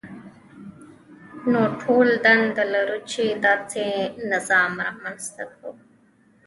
نو 1.51 1.61
ټول 1.81 2.07
دنده 2.25 2.63
لرو 2.73 2.97
چې 3.11 3.23
داسې 3.45 3.85
نظام 4.31 4.71
رامنځته 4.85 5.43
کړو. 5.53 5.71